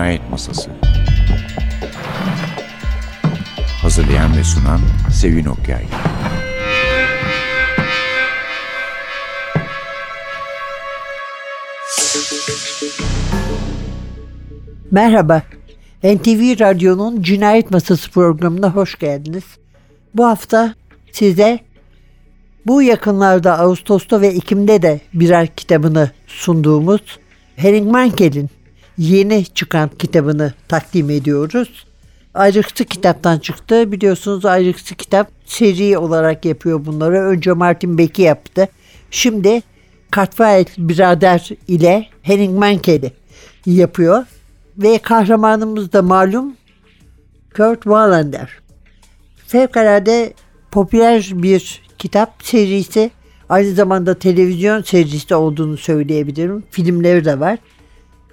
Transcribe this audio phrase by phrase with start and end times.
[0.00, 0.70] Cinayet Masası.
[3.82, 4.80] Hazırlayan ve sunan
[5.12, 5.84] Sevin Okyay.
[14.90, 15.42] Merhaba,
[16.04, 19.44] NTV Radyo'nun Cinayet Masası programına hoş geldiniz.
[20.14, 20.74] Bu hafta
[21.12, 21.58] size
[22.66, 27.18] bu yakınlarda Ağustos'ta ve Ekim'de de birer kitabını sunduğumuz
[27.56, 28.50] Henning Mankel'in
[28.98, 31.86] yeni çıkan kitabını takdim ediyoruz.
[32.34, 33.92] Ayrıksı kitaptan çıktı.
[33.92, 37.20] Biliyorsunuz ayrıksı kitap seri olarak yapıyor bunları.
[37.20, 38.68] Önce Martin Beck'i yaptı.
[39.10, 39.62] Şimdi
[40.16, 43.12] Cartwright birader ile Henning Mankel'i
[43.66, 44.24] yapıyor.
[44.78, 46.56] Ve kahramanımız da malum
[47.56, 48.50] Kurt Wallander.
[49.46, 50.32] Fevkalade
[50.70, 53.10] popüler bir kitap serisi.
[53.48, 56.64] Aynı zamanda televizyon serisi olduğunu söyleyebilirim.
[56.70, 57.58] Filmleri de var.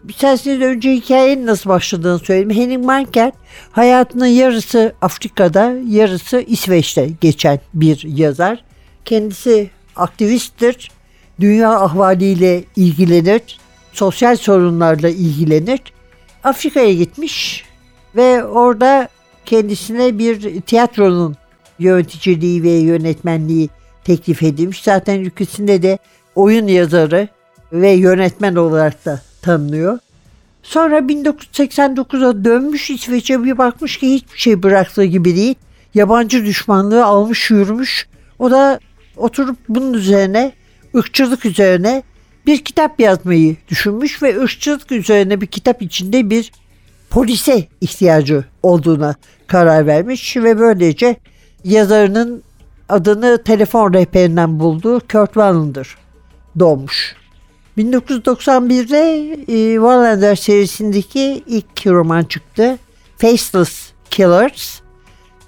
[0.09, 2.49] İsterseniz önce hikayenin nasıl başladığını söyleyeyim.
[2.49, 3.31] Henning Mankell
[3.71, 8.63] hayatının yarısı Afrika'da, yarısı İsveç'te geçen bir yazar.
[9.05, 10.91] Kendisi aktivisttir.
[11.39, 13.41] Dünya ahvaliyle ilgilenir.
[13.93, 15.79] Sosyal sorunlarla ilgilenir.
[16.43, 17.65] Afrika'ya gitmiş
[18.15, 19.09] ve orada
[19.45, 21.35] kendisine bir tiyatronun
[21.79, 23.69] yöneticiliği ve yönetmenliği
[24.03, 24.83] teklif edilmiş.
[24.83, 25.97] Zaten ülkesinde de
[26.35, 27.27] oyun yazarı
[27.71, 29.99] ve yönetmen olarak da tanınıyor.
[30.63, 35.55] Sonra 1989'a dönmüş İsveç'e bir bakmış ki hiçbir şey bıraktığı gibi değil.
[35.93, 38.07] Yabancı düşmanlığı almış yürümüş.
[38.39, 38.79] O da
[39.17, 40.51] oturup bunun üzerine
[40.95, 42.03] ırkçılık üzerine
[42.45, 46.51] bir kitap yazmayı düşünmüş ve ırkçılık üzerine bir kitap içinde bir
[47.09, 49.15] polise ihtiyacı olduğuna
[49.47, 51.15] karar vermiş ve böylece
[51.63, 52.43] yazarının
[52.89, 55.95] adını telefon rehberinden bulduğu Kurt Wallander
[56.59, 57.15] doğmuş.
[57.77, 62.77] 1991'de e, Wallander serisindeki ilk roman çıktı.
[63.17, 64.79] Faceless Killers.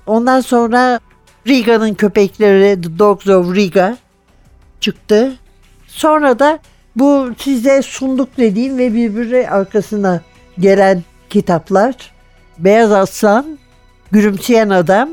[0.06, 1.00] Ondan sonra
[1.47, 3.97] Riga'nın köpekleri The Dogs of Riga
[4.79, 5.34] çıktı.
[5.88, 6.59] Sonra da
[6.95, 10.22] bu size sunduk dediğim ve birbiri arkasına
[10.59, 12.12] gelen kitaplar
[12.57, 13.59] Beyaz Aslan,
[14.12, 15.09] Gülümseyen Adam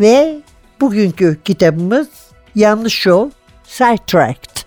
[0.00, 0.40] ve
[0.80, 2.08] bugünkü kitabımız
[2.54, 3.30] Yanlış Yol,
[3.64, 4.57] Sidetracked.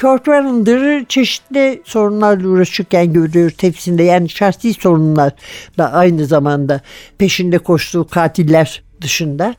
[0.00, 4.02] Kurt Warrender'ı çeşitli sorunlarla uğraşırken görüyoruz hepsinde.
[4.02, 5.32] Yani şahsi sorunlar
[5.78, 6.80] da aynı zamanda
[7.18, 9.54] peşinde koştuğu katiller dışında.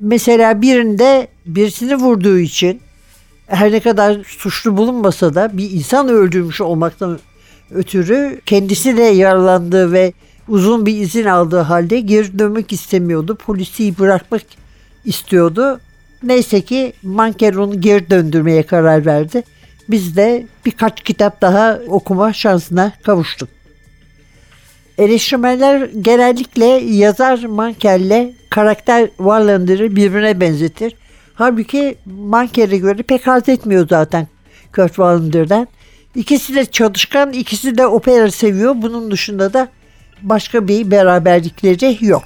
[0.00, 2.80] Mesela birinde birisini vurduğu için
[3.46, 7.18] her ne kadar suçlu bulunmasa da bir insan öldürmüş olmaktan
[7.70, 10.12] ötürü kendisi de yaralandığı ve
[10.48, 13.34] uzun bir izin aldığı halde geri dönmek istemiyordu.
[13.34, 14.42] Polisi bırakmak
[15.04, 15.80] istiyordu.
[16.22, 19.42] Neyse ki Manker onu geri döndürmeye karar verdi.
[19.88, 23.48] Biz de birkaç kitap daha okuma şansına kavuştuk.
[24.98, 26.66] Eleştirmenler genellikle
[26.96, 30.96] yazar Manker'le karakter Wallander'ı birbirine benzetir.
[31.34, 34.28] Halbuki Manker'e göre pek haz etmiyor zaten
[34.74, 35.68] Kurt Wallander'dan.
[36.14, 38.74] İkisi de çalışkan, ikisi de opera seviyor.
[38.76, 39.68] Bunun dışında da
[40.22, 42.24] başka bir beraberlikleri yok.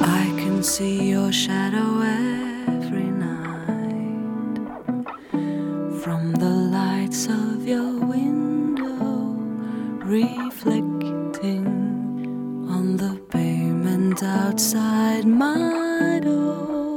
[0.00, 0.29] I
[0.62, 4.58] see your shadow every night.
[6.02, 9.36] From the lights of your window
[10.04, 11.66] Reflecting
[12.68, 16.89] on the pavement outside my door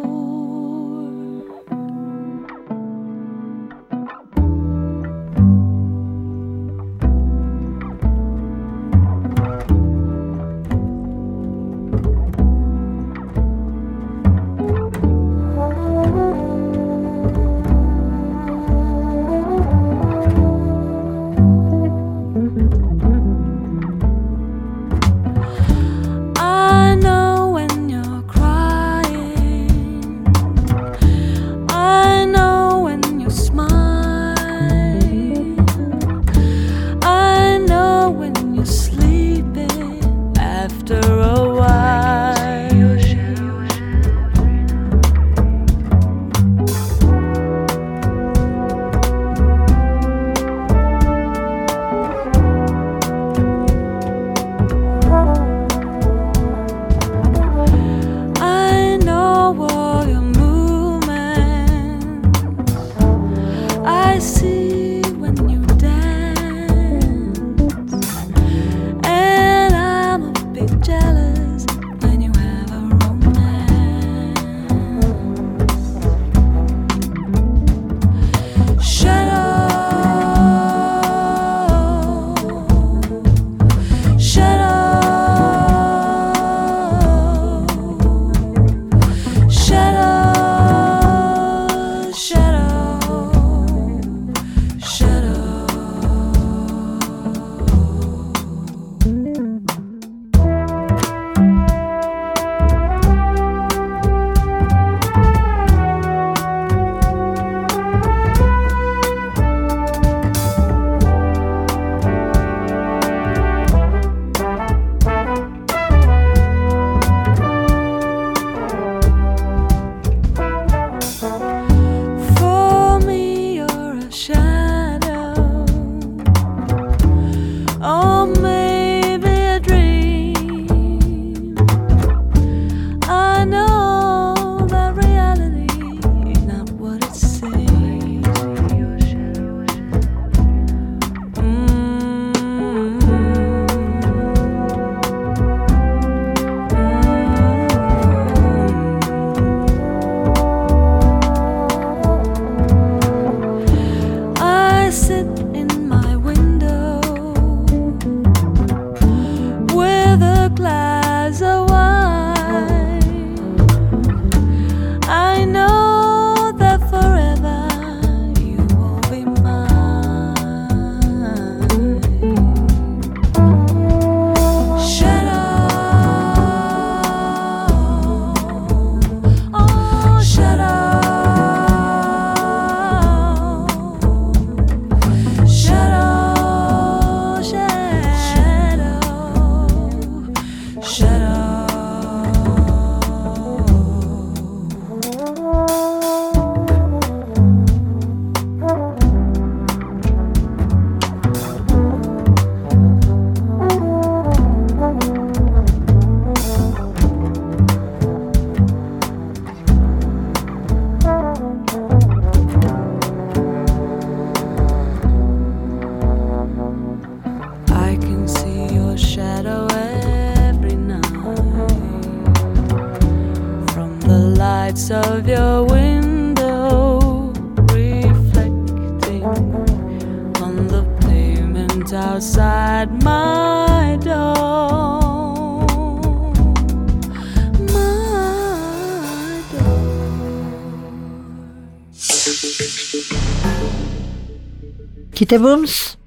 [245.16, 245.98] Kitabımız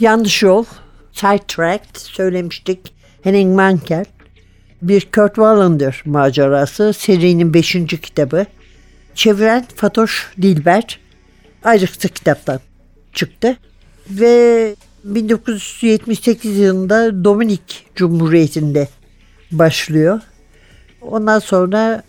[0.00, 0.64] Yanlış Yol,
[1.12, 2.94] Sidetracked söylemiştik.
[3.22, 4.04] Henning Mankell.
[4.82, 7.72] Bir Kurt Wallander macerası serinin 5.
[8.02, 8.46] kitabı.
[9.14, 11.00] Çeviren Fatoş Dilber.
[11.64, 12.60] Ayrıksı kitaptan
[13.12, 13.56] çıktı.
[14.10, 14.74] Ve
[15.04, 18.88] 1978 yılında Dominik Cumhuriyeti'nde
[19.52, 20.20] başlıyor.
[21.00, 22.02] Ondan sonra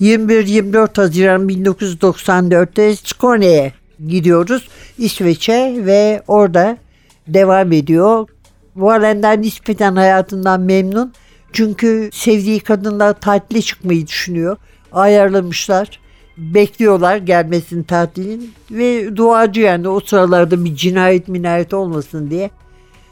[0.00, 3.72] 21-24 Haziran 1994'te Skåne'ye
[4.06, 4.68] gidiyoruz.
[4.98, 6.78] İsveç'e ve orada
[7.28, 8.28] devam ediyor.
[8.74, 11.12] Warren'den nispeten hayatından memnun.
[11.52, 14.56] Çünkü sevdiği kadınla tatile çıkmayı düşünüyor.
[14.92, 16.00] Ayarlamışlar.
[16.36, 18.52] Bekliyorlar gelmesini tatilin.
[18.70, 22.50] Ve duacı yani o sıralarda bir cinayet minayet olmasın diye.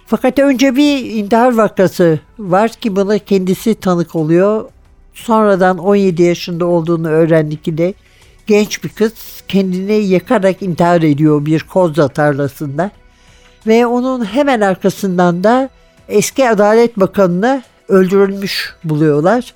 [0.06, 4.64] Fakat önce bir intihar vakası var ki buna kendisi tanık oluyor.
[5.14, 7.94] Sonradan 17 yaşında olduğunu öğrendik de
[8.46, 9.12] genç bir kız
[9.48, 12.90] kendini yakarak intihar ediyor bir kozla tarlasında.
[13.66, 15.68] Ve onun hemen arkasından da
[16.08, 19.54] eski Adalet Bakanı'nı öldürülmüş buluyorlar.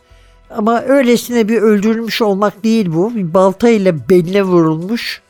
[0.50, 3.14] Ama öylesine bir öldürülmüş olmak değil bu.
[3.14, 5.20] Bir baltayla beline vurulmuş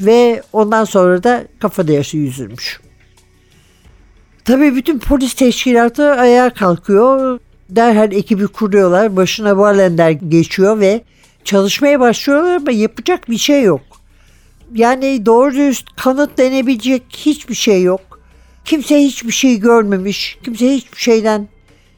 [0.00, 2.80] ve ondan sonra da kafada yaşı yüzülmüş.
[4.44, 7.38] Tabii bütün polis teşkilatı ayağa kalkıyor.
[7.70, 9.16] Derhal ekibi kuruyorlar.
[9.16, 11.00] Başına Valender geçiyor ve
[11.46, 13.80] çalışmaya başlıyorlar ama yapacak bir şey yok.
[14.74, 18.20] Yani doğru dürüst kanıt denebilecek hiçbir şey yok.
[18.64, 20.38] Kimse hiçbir şey görmemiş.
[20.44, 21.48] Kimse hiçbir şeyden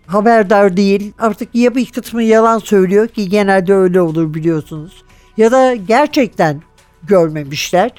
[0.07, 1.13] haberdar değil.
[1.19, 5.05] Artık ya bir kısmı yalan söylüyor ki genelde öyle olur biliyorsunuz.
[5.37, 6.63] Ya da gerçekten
[7.03, 7.91] görmemişler.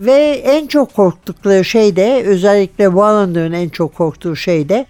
[0.00, 4.86] Ve en çok korktukları şey de özellikle Wallender'ın en çok korktuğu şey de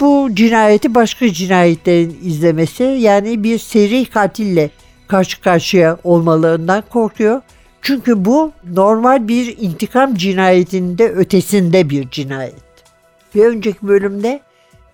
[0.00, 2.82] bu cinayeti başka cinayetlerin izlemesi.
[2.82, 4.70] Yani bir seri katille
[5.08, 7.40] karşı karşıya olmalarından korkuyor.
[7.82, 12.54] Çünkü bu normal bir intikam cinayetinin de ötesinde bir cinayet.
[13.34, 14.40] Bir önceki bölümde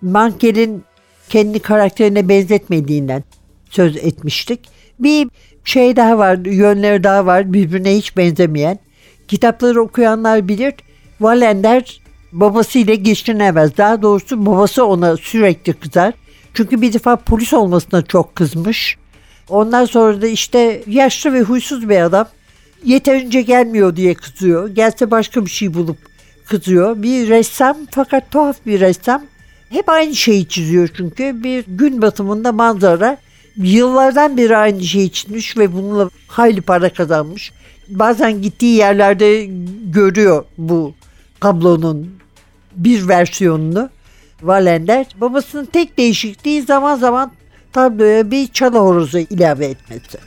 [0.01, 0.83] Mankel'in
[1.29, 3.23] kendi karakterine benzetmediğinden
[3.69, 4.59] söz etmiştik.
[4.99, 5.29] Bir
[5.63, 8.79] şey daha var, yönleri daha var birbirine hiç benzemeyen.
[9.27, 10.73] Kitapları okuyanlar bilir.
[11.21, 13.77] Valender babasıyla geçinemez.
[13.77, 16.13] Daha doğrusu babası ona sürekli kızar.
[16.53, 18.97] Çünkü bir defa polis olmasına çok kızmış.
[19.49, 22.27] Ondan sonra da işte yaşlı ve huysuz bir adam
[22.83, 24.69] yeterince gelmiyor diye kızıyor.
[24.69, 25.97] Gelse başka bir şey bulup
[26.45, 27.03] kızıyor.
[27.03, 29.23] Bir ressam fakat tuhaf bir ressam.
[29.69, 31.43] Hep aynı şeyi çiziyor çünkü.
[31.43, 33.17] Bir gün batımında manzara.
[33.57, 37.51] Yıllardan beri aynı şeyi çizmiş ve bununla hayli para kazanmış.
[37.87, 39.49] Bazen gittiği yerlerde
[39.83, 40.93] görüyor bu
[41.41, 42.15] tablonun
[42.75, 43.89] bir versiyonunu.
[44.41, 47.31] Valender babasının tek değişikliği zaman zaman
[47.75, 50.17] tabloya bir çalı horozu ilave etmesi.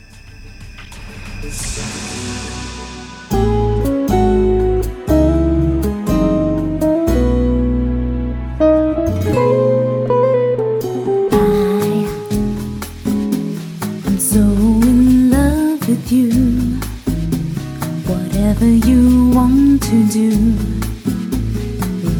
[19.89, 20.29] To do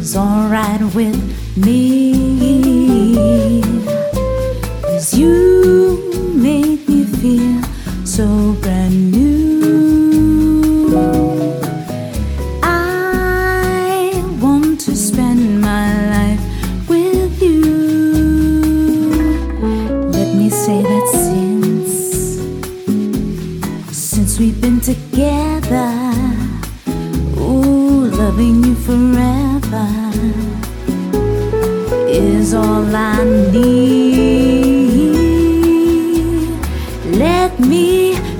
[0.01, 1.17] is alright with
[1.55, 2.08] me.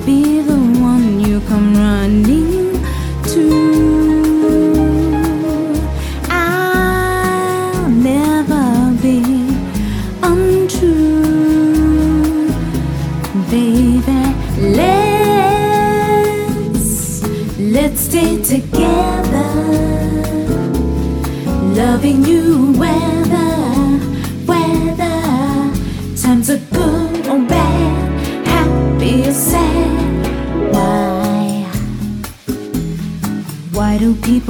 [0.04, 2.49] Be the one you come running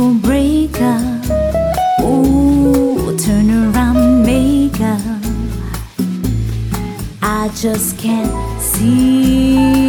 [0.09, 1.25] break up?
[2.01, 5.01] Ooh, turn around, make up.
[7.23, 9.80] I just can't see.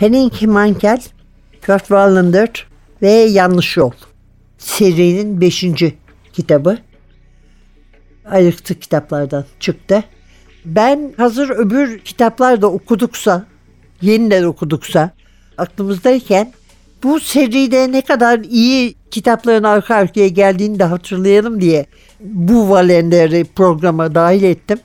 [0.00, 1.00] Henning Mankell,
[1.66, 2.66] Kurt Wallander
[3.02, 3.90] ve Yanlış Yol
[4.58, 5.64] serinin 5.
[6.32, 6.78] kitabı.
[8.24, 10.04] Ayrıktı kitaplardan çıktı.
[10.64, 13.46] Ben hazır öbür kitaplar da okuduksa,
[14.02, 15.10] yeniden okuduksa
[15.58, 16.52] aklımızdayken
[17.02, 21.86] bu seride ne kadar iyi kitapların arka arkaya geldiğini de hatırlayalım diye
[22.20, 24.78] bu Valender'i programa dahil ettim.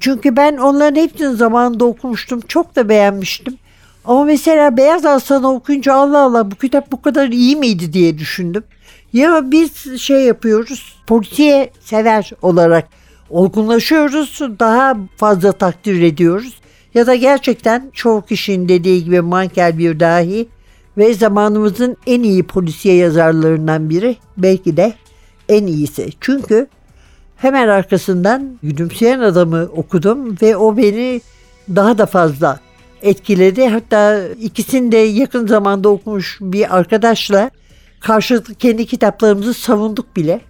[0.00, 2.40] Çünkü ben onların hepsini zamanında okumuştum.
[2.40, 3.58] Çok da beğenmiştim.
[4.04, 8.64] Ama mesela Beyaz Aslan'ı okuyunca Allah Allah bu kitap bu kadar iyi miydi diye düşündüm.
[9.12, 12.88] Ya biz şey yapıyoruz polisiye sever olarak
[13.30, 16.60] olgunlaşıyoruz daha fazla takdir ediyoruz.
[16.94, 20.48] Ya da gerçekten çoğu kişinin dediği gibi Mankel bir dahi
[20.98, 24.92] ve zamanımızın en iyi polisiye yazarlarından biri belki de
[25.48, 26.08] en iyisi.
[26.20, 26.66] Çünkü
[27.36, 31.20] hemen arkasından Gülümseyen Adam'ı okudum ve o beni
[31.68, 32.60] daha da fazla
[33.02, 33.66] etkiledi.
[33.66, 37.50] Hatta ikisini de yakın zamanda okumuş bir arkadaşla
[38.00, 40.40] karşılıklı kendi kitaplarımızı savunduk bile.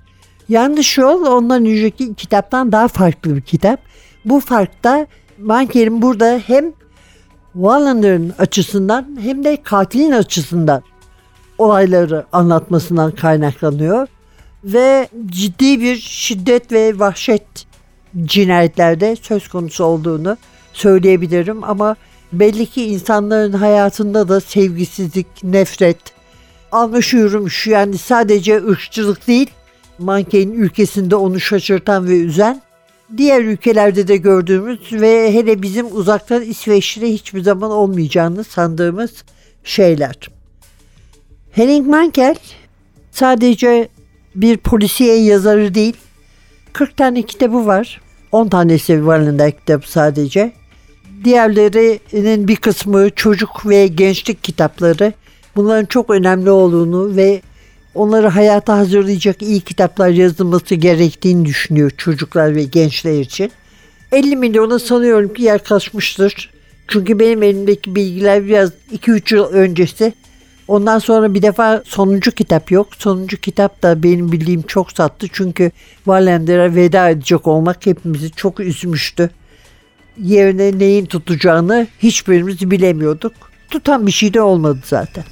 [0.49, 3.81] Yanlış Yol ondan önceki kitaptan daha farklı bir kitap.
[4.25, 5.07] Bu farkta
[5.39, 6.73] Manker'in burada hem
[7.53, 10.83] Wallander'ın açısından hem de katilin açısından
[11.59, 14.09] olayları anlatmasından kaynaklanıyor.
[14.65, 17.43] Ve ciddi bir şiddet ve vahşet
[18.25, 20.37] cinayetlerde söz konusu olduğunu
[20.73, 21.97] söyleyebilirim ama
[22.33, 25.99] belli ki insanların hayatında da sevgisizlik, nefret,
[26.73, 29.51] almış yürümüş yani sadece ırkçılık değil
[29.99, 32.63] mankenin ülkesinde onu şaşırtan ve üzen
[33.17, 39.11] diğer ülkelerde de gördüğümüz ve hele bizim uzaktan İsveç'te hiçbir zaman olmayacağını sandığımız
[39.65, 40.17] şeyler.
[41.53, 42.37] Henning Mankell
[43.11, 43.89] sadece
[44.35, 45.97] bir polisiye yazarı değil,
[46.73, 48.01] 40 tane kitabı var.
[48.33, 50.53] 10 tanesi Wallander kitabı sadece.
[51.25, 55.13] Diğerlerinin bir kısmı çocuk ve gençlik kitapları.
[55.57, 57.43] Bunların çok önemli olduğunu ve
[57.95, 63.51] onları hayata hazırlayacak iyi kitaplar yazılması gerektiğini düşünüyor çocuklar ve gençler için.
[64.13, 66.51] 50 milyona sanıyorum ki yaklaşmıştır.
[66.89, 70.13] Çünkü benim elimdeki bilgiler biraz 2-3 yıl öncesi.
[70.69, 72.89] Ondan sonra bir defa sonuncu kitap yok.
[72.99, 75.27] Sonuncu kitap da benim bildiğim çok sattı.
[75.33, 79.31] Çünkü Wallender'a veda edecek olmak hepimizi çok üzmüştü.
[80.23, 83.33] Yerine neyin tutacağını hiçbirimiz bilemiyorduk.
[83.71, 85.25] Tutan bir şey de olmadı zaten.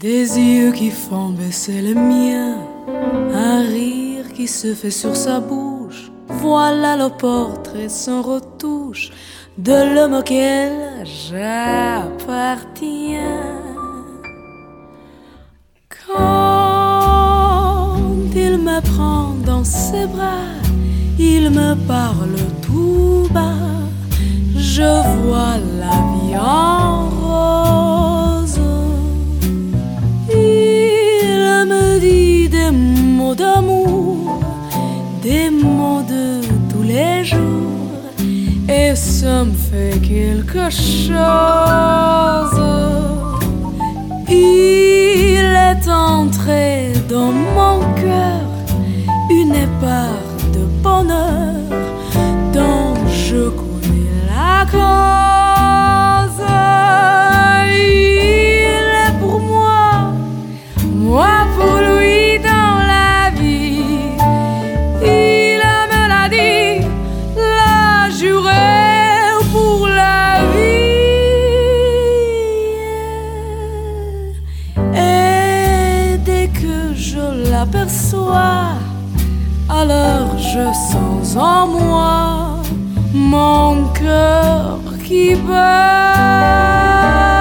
[0.00, 2.37] Des yeux qui font baisser le mien, un rire qui
[4.48, 6.10] se fait sur sa bouche.
[6.28, 9.10] Voilà le portrait sans retouche
[9.58, 10.72] de l'homme auquel
[11.04, 12.08] j'appartiens.
[16.06, 17.96] Quand
[18.34, 20.54] il me prend dans ses bras,
[21.18, 23.54] il me parle tout bas.
[24.56, 24.82] Je
[25.22, 27.17] vois la vie en
[40.00, 41.08] quelque chose.
[44.28, 48.37] Il est entré dans mon cœur
[79.68, 82.58] alors je sens en moi
[83.14, 87.37] mon cœur qui bat.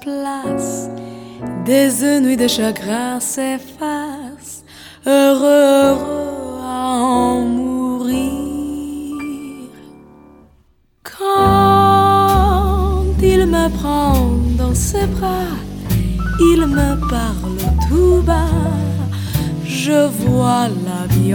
[0.00, 0.88] Place.
[1.64, 4.64] Des nuits de chagrin s'effacent,
[5.06, 8.08] heureux, heureux à en mourir.
[11.02, 15.54] Quand il me prend dans ses bras,
[16.40, 17.58] il me parle
[17.88, 18.48] tout bas,
[19.64, 21.34] je vois la vie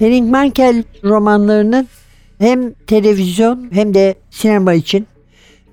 [0.00, 1.88] Henning Mankell romanlarının
[2.38, 5.06] hem televizyon hem de sinema için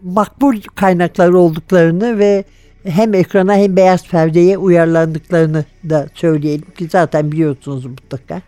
[0.02, 2.44] makbul kaynaklar olduklarını ve
[2.84, 8.42] hem ekrana hem beyaz perdeye uyarlandıklarını da söyleyelim ki zaten biliyorsunuz mutlaka.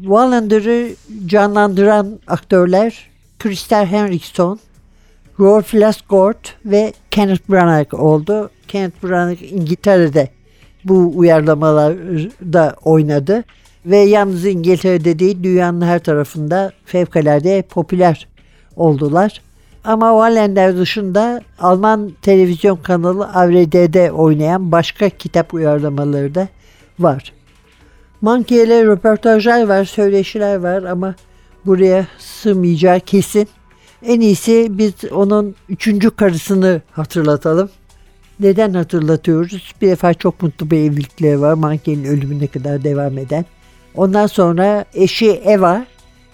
[0.00, 0.90] Wallander'ı
[1.26, 3.08] canlandıran aktörler
[3.38, 4.58] Christer Henriksson,
[5.40, 8.50] Rolf Lassgård ve Kenneth Branagh oldu.
[8.68, 10.28] Kenneth Branagh İngiltere'de
[10.84, 13.44] bu uyarlamalarda oynadı
[13.86, 18.28] ve yalnız İngiltere'de değil dünyanın her tarafında fevkalade popüler
[18.76, 19.40] oldular.
[19.84, 26.48] Ama Wallander dışında Alman televizyon kanalı AVRD'de oynayan başka kitap uyarlamaları da
[26.98, 27.32] var.
[28.20, 31.14] Monkey ile röportajlar var, söyleşiler var ama
[31.66, 33.48] buraya sığmayacağı kesin.
[34.02, 37.70] En iyisi biz onun üçüncü karısını hatırlatalım.
[38.40, 39.74] Neden hatırlatıyoruz?
[39.82, 41.52] Bir defa çok mutlu bir evlilikleri var.
[41.52, 43.44] Monkey'in ölümüne kadar devam eden.
[43.96, 45.86] Ondan sonra eşi Eva,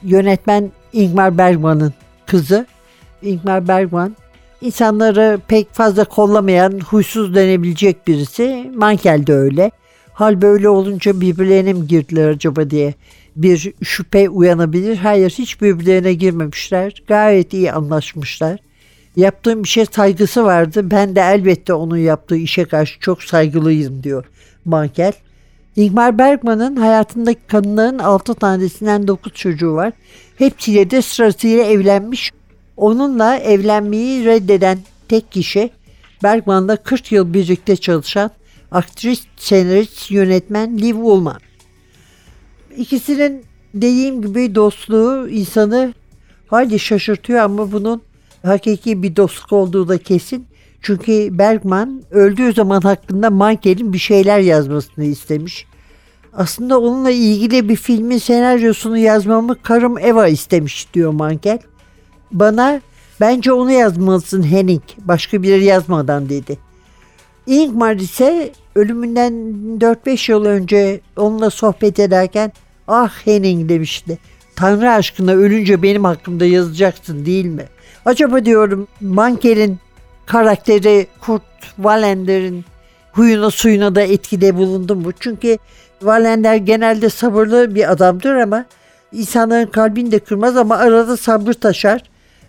[0.03, 1.94] yönetmen Ingmar Bergman'ın
[2.27, 2.66] kızı.
[3.22, 4.16] Ingmar Bergman
[4.61, 8.70] insanları pek fazla kollamayan, huysuz denebilecek birisi.
[8.77, 9.70] Mankel de öyle.
[10.12, 12.94] Hal böyle olunca birbirlerine mi girdiler acaba diye
[13.37, 14.96] bir şüphe uyanabilir.
[14.96, 17.03] Hayır hiç birbirlerine girmemişler.
[17.07, 18.59] Gayet iyi anlaşmışlar.
[19.16, 20.90] Yaptığım bir şey saygısı vardı.
[20.90, 24.25] Ben de elbette onun yaptığı işe karşı çok saygılıyım diyor
[24.64, 25.12] Mankel.
[25.77, 29.93] Ingmar Bergman'ın hayatındaki kadınların 6 tanesinden 9 çocuğu var.
[30.37, 32.33] Hepsiyle de sırasıyla evlenmiş.
[32.77, 35.71] Onunla evlenmeyi reddeden tek kişi
[36.23, 38.31] Bergman'la 40 yıl birlikte çalışan
[38.71, 41.41] aktris, senarist, yönetmen Liv Ullmann.
[42.77, 45.95] İkisinin dediğim gibi dostluğu insanı
[46.47, 48.03] hali şaşırtıyor ama bunun
[48.43, 50.47] hakiki bir dostluk olduğu da kesin.
[50.83, 55.66] Çünkü Bergman öldüğü zaman hakkında Mankel'in bir şeyler yazmasını istemiş.
[56.33, 61.59] Aslında onunla ilgili bir filmin senaryosunu yazmamı karım Eva istemiş diyor Mankel.
[62.33, 62.81] Bana
[63.21, 66.59] bence onu yazmalısın Henning başka biri yazmadan dedi.
[67.47, 69.33] Ingmar ise ölümünden
[69.79, 72.53] 4-5 yıl önce onunla sohbet ederken
[72.88, 74.18] ah Henning demişti.
[74.57, 77.64] Tanrı aşkına ölünce benim hakkımda yazacaksın değil mi?
[78.05, 79.79] Acaba diyorum Mankel'in
[80.27, 81.43] karakteri Kurt
[81.77, 82.65] Wallender'in
[83.13, 85.13] huyuna suyuna da etkide bulundu mu?
[85.21, 85.59] Çünkü
[86.03, 88.65] Valender genelde sabırlı bir adamdır ama
[89.13, 92.03] insanların kalbini de kırmaz ama arada sabır taşar.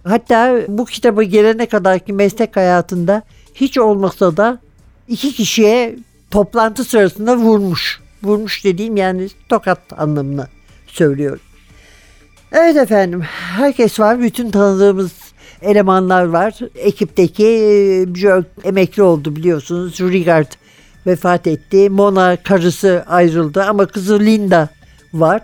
[0.04, 3.22] Hatta bu kitaba gelene kadarki meslek hayatında
[3.56, 4.60] hiç olmasa da
[5.08, 5.96] iki kişiye
[6.32, 8.02] toplantı sırasında vurmuş.
[8.24, 10.48] Vurmuş dediğim yani tokat anlamına
[10.88, 11.40] söylüyorum.
[12.52, 13.22] Evet efendim
[13.58, 14.22] herkes var.
[14.22, 15.12] Bütün tanıdığımız
[15.64, 16.60] elemanlar var.
[16.76, 20.00] Ekipteki e, Björk emekli oldu biliyorsunuz.
[20.00, 20.52] Rigard
[21.08, 21.90] vefat etti.
[21.90, 24.70] Mona karısı ayrıldı ama kızı Linda
[25.14, 25.42] var.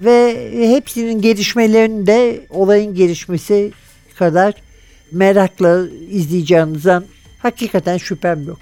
[0.00, 3.72] Ve hepsinin gelişmelerinde olayın gelişmesi
[4.18, 4.54] kadar
[5.12, 7.04] merakla izleyeceğinizden
[7.38, 8.58] hakikaten şüphem yok.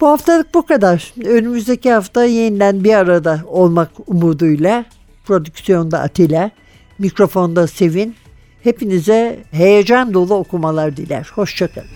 [0.00, 1.14] Bu haftalık bu kadar.
[1.24, 4.84] Önümüzdeki hafta yeniden bir arada olmak umuduyla
[5.24, 6.50] prodüksiyonda Atilla,
[6.98, 8.14] mikrofonda Sevin.
[8.68, 11.26] Hepinize heyecan dolu okumalar diler.
[11.34, 11.88] Hoşçakalın.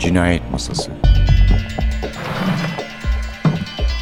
[0.00, 0.90] Cinayet Masası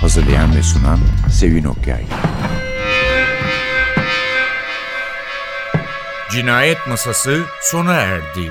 [0.01, 0.99] Hazırlayan ve sunan
[1.31, 2.05] Sevin Okyay
[6.31, 8.51] Cinayet Masası sona erdi.